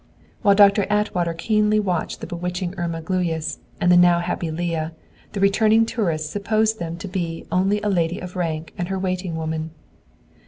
[0.41, 4.93] While Doctor Atwater keenly watched the bewitching Irma Gluyas and the now happy Leah,
[5.33, 9.35] the returning tourists supposed them to be only a lady of rank and her waiting
[9.35, 9.69] women.